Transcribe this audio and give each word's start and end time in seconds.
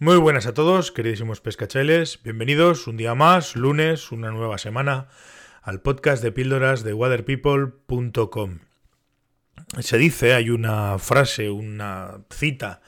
Muy 0.00 0.16
buenas 0.16 0.46
a 0.46 0.54
todos, 0.54 0.92
queridísimos 0.92 1.40
pescacheles. 1.40 2.20
Bienvenidos 2.22 2.86
un 2.86 2.96
día 2.96 3.16
más, 3.16 3.56
lunes, 3.56 4.12
una 4.12 4.30
nueva 4.30 4.56
semana, 4.56 5.08
al 5.60 5.80
podcast 5.80 6.22
de 6.22 6.30
píldoras 6.30 6.84
de 6.84 6.94
waterpeople.com. 6.94 8.58
Se 9.80 9.98
dice, 9.98 10.34
hay 10.34 10.50
una 10.50 11.00
frase, 11.00 11.50
una 11.50 12.20
cita 12.30 12.80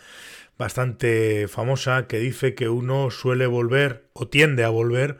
bastante 0.56 1.48
famosa 1.48 2.06
que 2.06 2.20
dice 2.20 2.54
que 2.54 2.68
uno 2.68 3.10
suele 3.10 3.48
volver 3.48 4.08
o 4.12 4.28
tiende 4.28 4.62
a 4.62 4.68
volver 4.68 5.18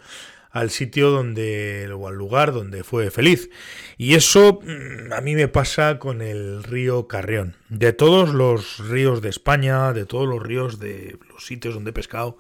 al 0.51 0.71
sitio 0.71 1.11
donde 1.11 1.91
o 1.93 2.09
al 2.09 2.15
lugar 2.15 2.53
donde 2.53 2.85
fue 2.85 3.11
feliz. 3.11 3.51
Y 3.97 4.15
eso 4.15 4.61
mm, 4.63 5.13
a 5.13 5.21
mí 5.21 5.35
me 5.35 5.49
pasa 5.49 5.99
con 5.99 6.23
el 6.23 6.63
río 6.63 7.09
Carrión. 7.09 7.57
De 7.69 7.93
todos 7.93 8.31
los 8.31 8.79
ríos 8.89 9.23
de 9.23 9.29
España, 9.29 9.93
de 9.93 10.07
todos 10.07 10.29
los 10.29 10.43
ríos 10.43 10.79
de 10.79 11.19
los 11.29 11.47
sitios 11.47 11.75
donde 11.75 11.91
he 11.91 11.95
pescado, 11.95 12.37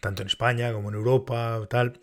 tanto 0.00 0.22
en 0.22 0.28
España 0.28 0.72
como 0.72 0.90
en 0.90 0.94
Europa, 0.94 1.60
tal. 1.68 2.00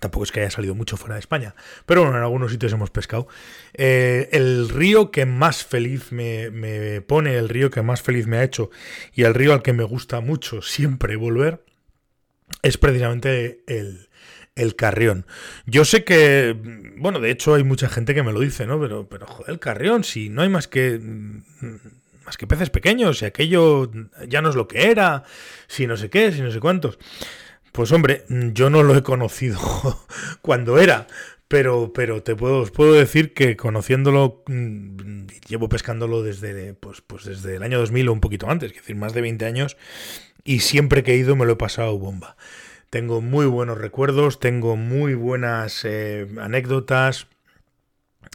Tampoco 0.00 0.24
es 0.24 0.32
que 0.32 0.40
haya 0.40 0.50
salido 0.50 0.74
mucho 0.74 0.96
fuera 0.96 1.14
de 1.14 1.20
España, 1.20 1.54
pero 1.86 2.02
bueno, 2.02 2.16
en 2.16 2.24
algunos 2.24 2.50
sitios 2.50 2.72
hemos 2.72 2.90
pescado. 2.90 3.28
Eh, 3.72 4.28
el 4.32 4.68
río 4.68 5.12
que 5.12 5.26
más 5.26 5.64
feliz 5.64 6.10
me, 6.10 6.50
me 6.50 7.00
pone, 7.02 7.36
el 7.36 7.48
río 7.48 7.70
que 7.70 7.82
más 7.82 8.02
feliz 8.02 8.26
me 8.26 8.38
ha 8.38 8.42
hecho 8.42 8.68
y 9.14 9.22
el 9.22 9.32
río 9.32 9.52
al 9.52 9.62
que 9.62 9.72
me 9.72 9.84
gusta 9.84 10.20
mucho 10.20 10.60
siempre 10.60 11.14
volver 11.14 11.64
es 12.62 12.78
precisamente 12.78 13.62
el, 13.68 14.08
el 14.56 14.74
Carrión. 14.74 15.26
Yo 15.66 15.84
sé 15.84 16.02
que, 16.02 16.56
bueno, 16.96 17.20
de 17.20 17.30
hecho 17.30 17.54
hay 17.54 17.62
mucha 17.62 17.88
gente 17.88 18.14
que 18.14 18.22
me 18.22 18.32
lo 18.32 18.40
dice, 18.40 18.66
¿no? 18.66 18.80
Pero, 18.80 19.08
pero 19.08 19.26
joder, 19.26 19.52
el 19.52 19.60
Carrión, 19.60 20.02
si 20.02 20.28
no 20.28 20.42
hay 20.42 20.48
más 20.48 20.66
que 20.66 21.00
más 22.26 22.36
que 22.36 22.46
peces 22.46 22.70
pequeños, 22.70 23.18
si 23.18 23.24
aquello 23.24 23.90
ya 24.26 24.42
no 24.42 24.50
es 24.50 24.56
lo 24.56 24.66
que 24.66 24.90
era, 24.90 25.22
si 25.68 25.86
no 25.86 25.96
sé 25.96 26.10
qué, 26.10 26.32
si 26.32 26.42
no 26.42 26.50
sé 26.50 26.58
cuántos. 26.58 26.98
Pues 27.70 27.92
hombre, 27.92 28.24
yo 28.28 28.68
no 28.68 28.82
lo 28.82 28.96
he 28.96 29.02
conocido 29.02 29.60
cuando 30.42 30.78
era, 30.78 31.06
pero, 31.46 31.92
pero 31.92 32.22
te 32.22 32.34
puedo, 32.34 32.60
os 32.60 32.70
puedo 32.72 32.94
decir 32.94 33.32
que 33.32 33.56
conociéndolo, 33.56 34.42
mm, 34.46 35.26
llevo 35.46 35.68
pescándolo 35.68 36.22
desde, 36.22 36.74
pues, 36.74 37.00
pues 37.02 37.24
desde 37.24 37.56
el 37.56 37.62
año 37.62 37.78
2000 37.78 38.08
o 38.08 38.12
un 38.12 38.20
poquito 38.20 38.50
antes, 38.50 38.72
es 38.72 38.76
decir, 38.78 38.96
más 38.96 39.12
de 39.12 39.20
20 39.20 39.44
años, 39.44 39.76
y 40.42 40.60
siempre 40.60 41.02
que 41.04 41.12
he 41.12 41.16
ido 41.16 41.36
me 41.36 41.46
lo 41.46 41.52
he 41.52 41.56
pasado 41.56 41.98
bomba. 41.98 42.36
Tengo 42.96 43.20
muy 43.20 43.44
buenos 43.44 43.76
recuerdos, 43.76 44.40
tengo 44.40 44.74
muy 44.74 45.12
buenas 45.12 45.84
eh, 45.84 46.26
anécdotas 46.40 47.26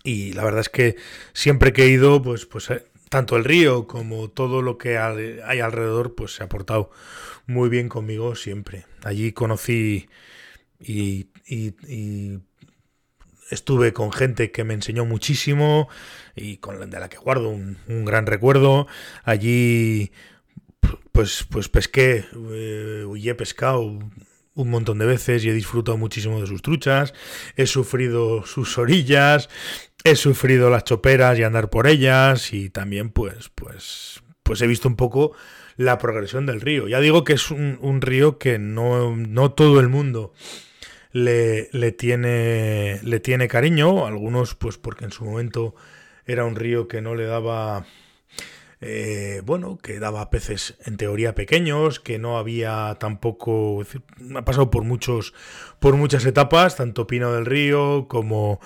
y 0.04 0.34
la 0.34 0.44
verdad 0.44 0.60
es 0.60 0.70
que 0.70 0.98
siempre 1.34 1.74
que 1.74 1.86
he 1.86 1.88
ido, 1.88 2.22
pues, 2.22 2.46
pues 2.46 2.70
eh, 2.70 2.86
tanto 3.10 3.38
el 3.38 3.44
río 3.44 3.88
como 3.88 4.30
todo 4.30 4.62
lo 4.62 4.78
que 4.78 5.00
hay 5.00 5.62
alrededor, 5.62 6.14
pues 6.14 6.36
se 6.36 6.44
ha 6.44 6.48
portado 6.48 6.92
muy 7.48 7.70
bien 7.70 7.90
conmigo 7.90 8.36
siempre. 8.36 8.86
Allí 9.04 9.32
conocí 9.32 10.08
y, 10.80 11.26
estuve 13.50 13.94
con 13.94 14.12
gente 14.12 14.52
que 14.52 14.64
me 14.64 14.76
enseñó 14.76 15.06
muchísimo 15.06 15.90
y 16.36 16.58
con 16.58 16.88
de 16.88 17.00
la 17.00 17.10
que 17.10 17.18
guardo 17.18 17.50
un, 17.50 18.06
gran 18.06 18.28
recuerdo. 18.28 18.86
Allí 19.24 20.12
pues, 21.12 21.48
pues 21.50 21.68
pesqué 21.68 22.26
eh, 22.36 23.36
pescado 23.36 23.98
un 24.54 24.70
montón 24.70 24.98
de 24.98 25.06
veces 25.06 25.44
y 25.44 25.50
he 25.50 25.54
disfrutado 25.54 25.98
muchísimo 25.98 26.42
de 26.42 26.48
sus 26.48 26.62
truchas, 26.62 27.14
he 27.56 27.68
sufrido 27.68 28.46
sus 28.46 28.78
orillas, 28.78 29.50
he 30.04 30.16
sufrido 30.16 30.70
las 30.70 30.84
choperas 30.84 31.38
y 31.40 31.44
andar 31.44 31.70
por 31.70 31.88
ellas 31.88 32.54
y 32.54 32.70
también 32.70 33.10
pues 33.10 33.50
pues 33.56 34.22
pues 34.44 34.62
he 34.62 34.68
visto 34.68 34.88
un 34.88 34.96
poco 34.96 35.34
la 35.78 35.98
progresión 35.98 36.46
del 36.46 36.62
río. 36.62 36.88
Ya 36.88 37.00
digo 37.00 37.24
que 37.24 37.34
es 37.34 37.52
un, 37.52 38.02
río 38.02 38.38
que 38.38 38.60
no, 38.60 39.16
no, 39.16 39.52
todo 39.52 39.80
el 39.80 39.90
mundo 39.90 40.34
le, 41.12 41.70
le, 41.72 41.92
tiene, 41.92 43.00
le 43.04 43.20
tiene 43.20 43.48
cariño, 43.48 44.06
algunos 44.06 44.56
pues 44.56 44.78
porque 44.78 45.06
en 45.06 45.12
su 45.12 45.26
momento 45.26 45.76
era 46.26 46.46
un 46.46 46.56
río 46.56 46.88
que 46.88 47.02
no 47.02 47.16
le 47.16 47.26
daba 47.26 47.86
eh, 48.84 49.44
bueno, 49.46 49.78
que 49.78 50.00
daba 50.00 50.32
peces 50.32 50.76
en 50.86 50.98
teoría 50.98 51.36
pequeños, 51.36 52.00
que 52.00 52.18
no 52.18 52.40
había 52.40 52.98
tampoco, 53.00 53.84
ha 54.36 54.42
pasado 54.44 54.72
por 54.72 54.84
muchos, 54.84 55.36
por 55.80 55.96
muchas 55.96 56.26
etapas, 56.26 56.76
tanto 56.76 57.06
Pino 57.06 57.32
del 57.32 57.46
Río 57.46 58.08
como, 58.08 58.60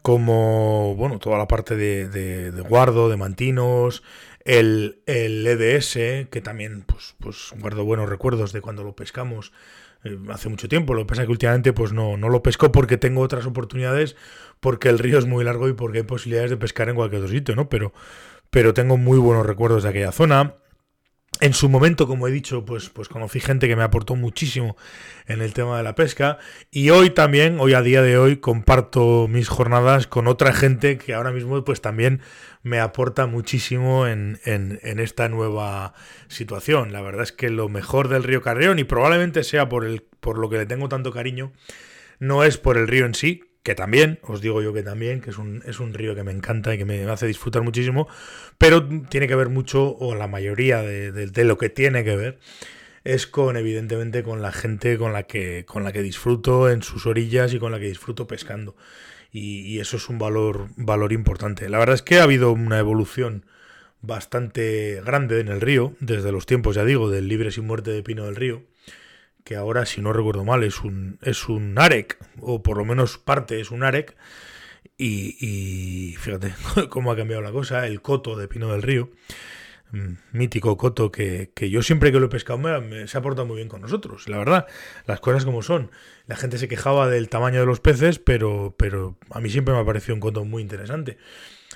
como 0.00 0.94
bueno, 0.94 1.18
toda 1.18 1.38
la 1.38 1.48
parte 1.48 1.76
de, 1.76 2.50
guardo, 2.68 3.08
de 3.08 3.16
mantinos, 3.16 4.04
el, 4.44 5.02
el, 5.06 5.44
EDS, 5.44 6.28
que 6.30 6.40
también, 6.40 6.82
pues, 6.82 7.16
pues 7.18 7.52
guardo 7.58 7.84
buenos 7.84 8.08
recuerdos 8.08 8.52
de 8.52 8.60
cuando 8.60 8.84
lo 8.84 8.94
pescamos 8.94 9.52
eh, 10.04 10.16
hace 10.30 10.48
mucho 10.48 10.68
tiempo. 10.68 10.94
Lo 10.94 11.02
que 11.02 11.06
pasa 11.08 11.22
es 11.22 11.26
que 11.26 11.32
últimamente 11.32 11.72
pues 11.72 11.92
no, 11.92 12.16
no 12.16 12.28
lo 12.28 12.42
pesco 12.42 12.70
porque 12.70 12.96
tengo 12.96 13.22
otras 13.22 13.44
oportunidades, 13.46 14.14
porque 14.60 14.88
el 14.88 15.00
río 15.00 15.18
es 15.18 15.26
muy 15.26 15.44
largo 15.44 15.68
y 15.68 15.72
porque 15.72 15.98
hay 15.98 16.04
posibilidades 16.04 16.50
de 16.50 16.56
pescar 16.56 16.88
en 16.88 16.94
cualquier 16.94 17.22
otro 17.22 17.34
sitio, 17.34 17.56
¿no? 17.56 17.68
Pero, 17.68 17.92
pero 18.50 18.74
tengo 18.74 18.96
muy 18.96 19.18
buenos 19.18 19.46
recuerdos 19.46 19.82
de 19.82 19.90
aquella 19.90 20.12
zona. 20.12 20.54
En 21.40 21.54
su 21.54 21.68
momento, 21.68 22.08
como 22.08 22.26
he 22.26 22.32
dicho, 22.32 22.64
pues, 22.64 22.88
pues 22.88 23.08
conocí 23.08 23.38
gente 23.38 23.68
que 23.68 23.76
me 23.76 23.84
aportó 23.84 24.16
muchísimo 24.16 24.76
en 25.26 25.40
el 25.40 25.52
tema 25.52 25.76
de 25.76 25.84
la 25.84 25.94
pesca. 25.94 26.38
Y 26.72 26.90
hoy 26.90 27.10
también, 27.10 27.60
hoy 27.60 27.74
a 27.74 27.82
día 27.82 28.02
de 28.02 28.18
hoy, 28.18 28.38
comparto 28.38 29.28
mis 29.28 29.48
jornadas 29.48 30.08
con 30.08 30.26
otra 30.26 30.52
gente 30.52 30.98
que 30.98 31.14
ahora 31.14 31.30
mismo 31.30 31.62
pues 31.62 31.80
también 31.80 32.22
me 32.64 32.80
aporta 32.80 33.26
muchísimo 33.26 34.08
en, 34.08 34.40
en, 34.44 34.98
esta 34.98 35.28
nueva 35.28 35.94
situación. 36.26 36.92
La 36.92 37.02
verdad 37.02 37.22
es 37.22 37.32
que 37.32 37.50
lo 37.50 37.68
mejor 37.68 38.08
del 38.08 38.24
río 38.24 38.42
Carrión, 38.42 38.80
y 38.80 38.84
probablemente 38.84 39.44
sea 39.44 39.68
por, 39.68 39.84
el, 39.84 40.02
por 40.18 40.38
lo 40.38 40.50
que 40.50 40.58
le 40.58 40.66
tengo 40.66 40.88
tanto 40.88 41.12
cariño, 41.12 41.52
no 42.18 42.42
es 42.42 42.58
por 42.58 42.76
el 42.76 42.88
río 42.88 43.06
en 43.06 43.14
sí, 43.14 43.44
que 43.62 43.74
también, 43.74 44.18
os 44.22 44.40
digo 44.40 44.62
yo 44.62 44.72
que 44.72 44.82
también, 44.82 45.20
que 45.20 45.30
es 45.30 45.38
un, 45.38 45.62
es 45.66 45.80
un 45.80 45.92
río 45.92 46.14
que 46.14 46.22
me 46.22 46.32
encanta 46.32 46.74
y 46.74 46.78
que 46.78 46.84
me 46.84 47.02
hace 47.04 47.26
disfrutar 47.26 47.62
muchísimo, 47.62 48.08
pero 48.56 48.88
tiene 49.08 49.28
que 49.28 49.34
ver 49.34 49.48
mucho, 49.48 49.96
o 49.98 50.14
la 50.14 50.28
mayoría 50.28 50.82
de, 50.82 51.44
lo 51.44 51.58
que 51.58 51.68
tiene 51.68 52.04
que 52.04 52.16
ver, 52.16 52.38
es 53.04 53.26
con, 53.26 53.56
evidentemente, 53.56 54.22
con 54.22 54.42
la 54.42 54.52
gente 54.52 54.98
con 54.98 55.12
la, 55.12 55.24
que, 55.24 55.64
con 55.66 55.84
la 55.84 55.92
que 55.92 56.02
disfruto 56.02 56.70
en 56.70 56.82
sus 56.82 57.06
orillas 57.06 57.52
y 57.54 57.58
con 57.58 57.72
la 57.72 57.78
que 57.78 57.86
disfruto 57.86 58.26
pescando. 58.26 58.76
Y, 59.30 59.78
eso 59.78 59.98
es 59.98 60.08
un 60.08 60.18
valor, 60.18 60.68
valor 60.76 61.12
importante. 61.12 61.68
La 61.68 61.78
verdad 61.78 61.94
es 61.94 62.02
que 62.02 62.18
ha 62.18 62.22
habido 62.22 62.52
una 62.52 62.78
evolución 62.78 63.44
bastante 64.00 65.02
grande 65.04 65.40
en 65.40 65.48
el 65.48 65.60
río, 65.60 65.94
desde 66.00 66.32
los 66.32 66.46
tiempos, 66.46 66.76
ya 66.76 66.84
digo, 66.84 67.10
del 67.10 67.28
libre 67.28 67.50
sin 67.50 67.66
muerte 67.66 67.90
de 67.90 68.02
Pino 68.02 68.24
del 68.24 68.36
Río 68.36 68.62
que 69.48 69.56
ahora, 69.56 69.86
si 69.86 70.02
no 70.02 70.12
recuerdo 70.12 70.44
mal, 70.44 70.62
es 70.62 70.82
un, 70.82 71.18
es 71.22 71.48
un 71.48 71.78
AREC, 71.78 72.18
o 72.38 72.62
por 72.62 72.76
lo 72.76 72.84
menos 72.84 73.16
parte 73.16 73.58
es 73.62 73.70
un 73.70 73.82
AREC, 73.82 74.14
y, 74.98 76.14
fíjate 76.18 76.52
cómo 76.90 77.10
ha 77.10 77.16
cambiado 77.16 77.40
la 77.40 77.50
cosa, 77.50 77.86
el 77.86 78.02
coto 78.02 78.36
de 78.36 78.46
Pino 78.46 78.70
del 78.70 78.82
Río, 78.82 79.08
mítico 80.32 80.76
coto 80.76 81.10
que, 81.10 81.50
yo 81.70 81.82
siempre 81.82 82.12
que 82.12 82.20
lo 82.20 82.26
he 82.26 82.30
pescado 82.30 82.58
me, 82.58 83.06
se 83.06 83.18
ha 83.18 83.22
portado 83.22 83.46
muy 83.46 83.56
bien 83.56 83.68
con 83.68 83.80
nosotros, 83.80 84.28
la 84.28 84.38
verdad, 84.38 84.66
las 85.06 85.20
cosas 85.20 85.44
como 85.44 85.62
son. 85.62 85.90
La 86.26 86.36
gente 86.36 86.58
se 86.58 86.68
quejaba 86.68 87.08
del 87.08 87.28
tamaño 87.28 87.60
de 87.60 87.66
los 87.66 87.80
peces, 87.80 88.18
pero, 88.18 88.74
pero 88.78 89.16
a 89.30 89.40
mí 89.40 89.50
siempre 89.50 89.74
me 89.74 89.80
ha 89.80 89.84
parecido 89.84 90.14
un 90.14 90.20
coto 90.20 90.44
muy 90.44 90.62
interesante 90.62 91.18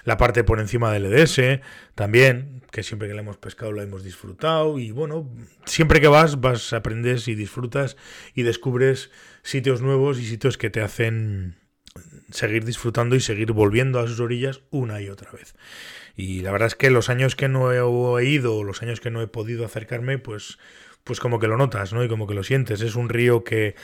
la 0.04 0.16
parte 0.16 0.44
por 0.44 0.60
encima 0.60 0.92
del 0.92 1.06
EDS, 1.06 1.60
también, 1.94 2.62
que 2.70 2.82
siempre 2.82 3.08
que 3.08 3.14
la 3.14 3.20
hemos 3.20 3.36
pescado 3.36 3.72
la 3.72 3.82
hemos 3.82 4.02
disfrutado 4.02 4.78
y 4.78 4.90
bueno, 4.90 5.30
siempre 5.64 6.00
que 6.00 6.08
vas, 6.08 6.40
vas, 6.40 6.72
aprendes 6.72 7.28
y 7.28 7.34
disfrutas 7.34 7.96
y 8.34 8.42
descubres 8.42 9.10
sitios 9.42 9.82
nuevos 9.82 10.18
y 10.18 10.26
sitios 10.26 10.58
que 10.58 10.70
te 10.70 10.80
hacen 10.80 11.56
seguir 12.30 12.64
disfrutando 12.64 13.14
y 13.14 13.20
seguir 13.20 13.52
volviendo 13.52 14.00
a 14.00 14.06
sus 14.06 14.20
orillas 14.20 14.62
una 14.70 15.00
y 15.00 15.08
otra 15.08 15.30
vez. 15.30 15.54
Y 16.16 16.40
la 16.42 16.52
verdad 16.52 16.68
es 16.68 16.74
que 16.74 16.90
los 16.90 17.08
años 17.08 17.36
que 17.36 17.48
no 17.48 17.72
he 17.72 18.24
ido, 18.24 18.64
los 18.64 18.82
años 18.82 19.00
que 19.00 19.10
no 19.10 19.22
he 19.22 19.26
podido 19.26 19.64
acercarme, 19.64 20.18
pues, 20.18 20.58
pues 21.04 21.20
como 21.20 21.38
que 21.38 21.48
lo 21.48 21.56
notas, 21.56 21.92
¿no? 21.92 22.04
Y 22.04 22.08
como 22.08 22.26
que 22.26 22.34
lo 22.34 22.44
sientes. 22.44 22.80
Es 22.80 22.96
un 22.96 23.08
río 23.08 23.44
que 23.44 23.74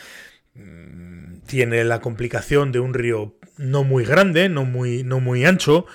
mm, 0.54 1.40
tiene 1.46 1.84
la 1.84 2.00
complicación 2.00 2.72
de 2.72 2.80
un 2.80 2.94
río 2.94 3.36
no 3.56 3.84
muy 3.84 4.04
grande, 4.04 4.48
no 4.48 4.64
muy, 4.64 5.02
no 5.02 5.20
muy 5.20 5.44
ancho, 5.44 5.86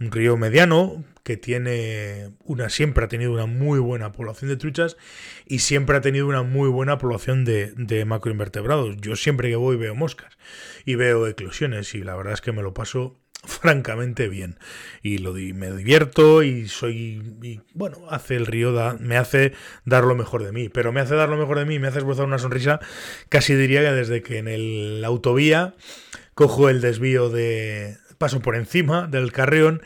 un 0.00 0.12
río 0.12 0.36
mediano 0.36 1.04
que 1.24 1.36
tiene 1.36 2.30
una 2.44 2.70
siempre 2.70 3.04
ha 3.04 3.08
tenido 3.08 3.32
una 3.32 3.44
muy 3.44 3.80
buena 3.80 4.12
población 4.12 4.48
de 4.48 4.56
truchas 4.56 4.96
y 5.44 5.58
siempre 5.58 5.96
ha 5.96 6.00
tenido 6.00 6.26
una 6.26 6.42
muy 6.42 6.70
buena 6.70 6.96
población 6.96 7.44
de, 7.44 7.72
de 7.76 8.06
macroinvertebrados. 8.06 8.96
Yo 8.96 9.14
siempre 9.14 9.50
que 9.50 9.56
voy 9.56 9.76
veo 9.76 9.94
moscas 9.94 10.38
y 10.86 10.94
veo 10.94 11.26
eclosiones 11.26 11.94
y 11.94 12.02
la 12.02 12.16
verdad 12.16 12.32
es 12.32 12.40
que 12.40 12.52
me 12.52 12.62
lo 12.62 12.72
paso 12.72 13.20
francamente 13.44 14.28
bien. 14.28 14.58
Y 15.02 15.18
lo 15.18 15.32
me 15.32 15.70
divierto 15.72 16.42
y 16.42 16.68
soy 16.68 17.62
bueno 17.74 17.98
hace 18.10 18.36
el 18.36 18.46
río 18.46 18.72
me 19.00 19.16
hace 19.16 19.52
dar 19.84 20.04
lo 20.04 20.14
mejor 20.14 20.44
de 20.44 20.52
mí. 20.52 20.68
Pero 20.68 20.92
me 20.92 21.00
hace 21.00 21.14
dar 21.14 21.28
lo 21.28 21.36
mejor 21.36 21.58
de 21.58 21.64
mí 21.64 21.78
me 21.78 21.88
hace 21.88 21.98
esbozar 21.98 22.26
una 22.26 22.38
sonrisa 22.38 22.80
casi 23.28 23.54
diría 23.54 23.80
que 23.80 23.92
desde 23.92 24.22
que 24.22 24.38
en 24.38 24.48
el, 24.48 25.02
autovía 25.04 25.74
cojo 26.34 26.68
el 26.68 26.80
desvío 26.80 27.30
de... 27.30 27.96
paso 28.18 28.40
por 28.40 28.54
encima 28.54 29.08
del 29.08 29.32
Carrión, 29.32 29.82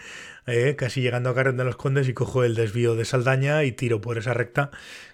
eh, 0.47 0.75
casi 0.77 1.01
llegando 1.01 1.31
a 1.31 1.35
Carrión 1.35 1.57
de 1.57 1.65
los 1.65 1.77
Condes 1.77 2.09
y 2.09 2.15
cojo 2.15 2.45
el 2.45 2.55
desvío 2.55 2.95
de 2.95 3.05
Saldaña 3.05 3.65
y 3.65 3.73
tiro 3.73 4.01
por 4.01 4.19
esa 4.19 4.35
recta 4.35 4.71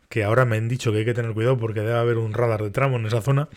que 0.08 0.24
ahora 0.24 0.46
me 0.46 0.56
han 0.56 0.68
dicho 0.68 0.90
que 0.90 0.98
hay 0.98 1.04
que 1.04 1.12
tener 1.12 1.32
cuidado 1.34 1.58
porque 1.58 1.80
debe 1.80 1.98
haber 1.98 2.16
un 2.16 2.32
radar 2.32 2.62
de 2.62 2.70
tramo 2.70 2.96
en 2.96 3.06
esa 3.06 3.20
zona. 3.20 3.48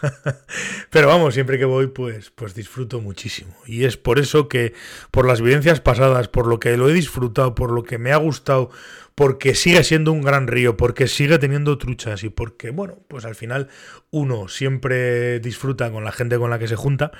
Pero 0.90 1.06
vamos, 1.06 1.34
siempre 1.34 1.58
que 1.58 1.64
voy, 1.64 1.86
pues, 1.86 2.30
pues 2.30 2.54
disfruto 2.54 3.00
muchísimo. 3.00 3.54
Y 3.64 3.84
es 3.84 3.96
por 3.96 4.18
eso 4.18 4.48
que, 4.48 4.74
por 5.12 5.26
las 5.26 5.40
vivencias 5.40 5.80
pasadas, 5.80 6.26
por 6.28 6.48
lo 6.48 6.58
que 6.58 6.76
lo 6.76 6.88
he 6.88 6.92
disfrutado, 6.92 7.54
por 7.54 7.70
lo 7.70 7.84
que 7.84 7.98
me 7.98 8.12
ha 8.12 8.16
gustado, 8.16 8.70
porque 9.18 9.56
sigue 9.56 9.82
siendo 9.82 10.12
un 10.12 10.22
gran 10.22 10.46
río, 10.46 10.76
porque 10.76 11.08
sigue 11.08 11.40
teniendo 11.40 11.76
truchas 11.76 12.22
y 12.22 12.28
porque, 12.28 12.70
bueno, 12.70 13.00
pues 13.08 13.24
al 13.24 13.34
final 13.34 13.66
uno 14.12 14.46
siempre 14.46 15.40
disfruta 15.40 15.90
con 15.90 16.04
la 16.04 16.12
gente 16.12 16.38
con 16.38 16.50
la 16.50 16.60
que 16.60 16.68
se 16.68 16.76
junta 16.76 17.10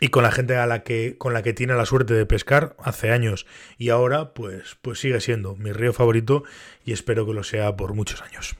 y 0.00 0.08
con 0.08 0.24
la 0.24 0.32
gente 0.32 0.56
a 0.56 0.66
la 0.66 0.82
que, 0.82 1.14
con 1.18 1.34
la 1.34 1.44
que 1.44 1.52
tiene 1.52 1.74
la 1.74 1.86
suerte 1.86 2.14
de 2.14 2.26
pescar 2.26 2.74
hace 2.80 3.12
años 3.12 3.46
y 3.78 3.90
ahora 3.90 4.34
pues, 4.34 4.76
pues 4.82 4.98
sigue 4.98 5.20
siendo 5.20 5.54
mi 5.54 5.70
río 5.70 5.92
favorito 5.92 6.42
y 6.84 6.90
espero 6.90 7.24
que 7.24 7.34
lo 7.34 7.44
sea 7.44 7.76
por 7.76 7.94
muchos 7.94 8.22
años. 8.22 8.56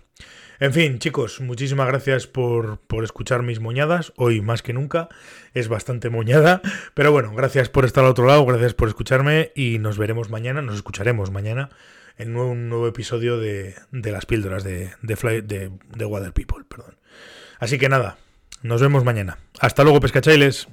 En 0.58 0.72
fin, 0.72 0.98
chicos, 0.98 1.40
muchísimas 1.40 1.86
gracias 1.86 2.26
por, 2.26 2.78
por, 2.78 3.04
escuchar 3.04 3.42
mis 3.42 3.60
moñadas. 3.60 4.12
Hoy 4.16 4.40
más 4.40 4.62
que 4.62 4.72
nunca 4.72 5.08
es 5.52 5.68
bastante 5.68 6.08
moñada. 6.08 6.62
Pero 6.94 7.12
bueno, 7.12 7.32
gracias 7.34 7.68
por 7.68 7.84
estar 7.84 8.04
al 8.04 8.10
otro 8.10 8.26
lado, 8.26 8.44
gracias 8.46 8.72
por 8.72 8.88
escucharme 8.88 9.52
y 9.54 9.78
nos 9.78 9.98
veremos 9.98 10.30
mañana, 10.30 10.62
nos 10.62 10.76
escucharemos 10.76 11.30
mañana 11.30 11.68
en 12.16 12.36
un 12.36 12.70
nuevo 12.70 12.88
episodio 12.88 13.38
de, 13.38 13.74
de 13.92 14.12
las 14.12 14.24
píldoras 14.24 14.64
de, 14.64 14.92
de, 15.02 15.16
Fly, 15.16 15.42
de, 15.42 15.70
de 15.94 16.04
Water 16.06 16.32
People. 16.32 16.64
Perdón. 16.66 16.96
Así 17.58 17.78
que 17.78 17.90
nada, 17.90 18.16
nos 18.62 18.80
vemos 18.80 19.04
mañana. 19.04 19.38
Hasta 19.60 19.82
luego, 19.82 20.00
pescachailes. 20.00 20.68